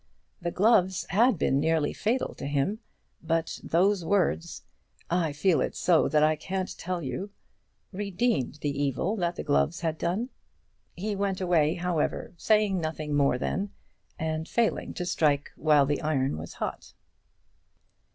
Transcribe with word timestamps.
The 0.41 0.49
gloves 0.49 1.05
had 1.11 1.37
been 1.37 1.59
nearly 1.59 1.93
fatal 1.93 2.33
to 2.33 2.47
him; 2.47 2.79
but 3.21 3.59
those 3.63 4.03
words, 4.03 4.63
"I 5.11 5.31
feel 5.31 5.61
it 5.61 5.75
so 5.75 6.09
that 6.09 6.23
I 6.23 6.35
can't 6.35 6.75
tell 6.75 7.03
you," 7.03 7.29
redeemed 7.93 8.55
the 8.63 8.81
evil 8.81 9.15
that 9.17 9.35
the 9.35 9.43
gloves 9.43 9.81
had 9.81 9.99
done. 9.99 10.29
He 10.95 11.15
went 11.15 11.39
away, 11.39 11.75
however, 11.75 12.33
saying 12.35 12.81
nothing 12.81 13.13
more 13.13 13.37
then, 13.37 13.73
and 14.17 14.47
failing 14.49 14.95
to 14.95 15.05
strike 15.05 15.51
while 15.55 15.85
the 15.85 16.01
iron 16.01 16.35
was 16.35 16.53
hot. 16.53 16.93